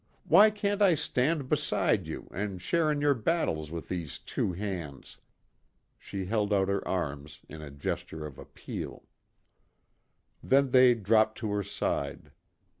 [0.27, 5.19] Why can't I stand beside you and share in your battles with these two hands?"
[5.99, 9.03] She held out her arms, in a gesture of appeal.
[10.41, 12.31] Then they dropped to her side.